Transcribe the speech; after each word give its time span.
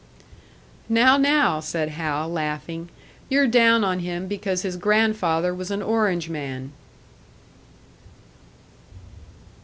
"Now, 0.89 1.15
now!" 1.15 1.59
said 1.59 1.89
Hal, 1.89 2.27
laughing. 2.27 2.89
"You're 3.29 3.45
down 3.45 3.83
on 3.83 3.99
him 3.99 4.25
because 4.27 4.63
his 4.63 4.75
grandfather 4.75 5.53
was 5.53 5.69
an 5.69 5.83
Orangeman!" 5.83 6.71